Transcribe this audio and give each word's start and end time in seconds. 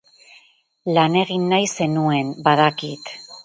Lan 0.97 1.19
egin 1.21 1.47
nahi 1.53 1.69
zenuen, 1.77 2.35
badakit. 2.51 3.17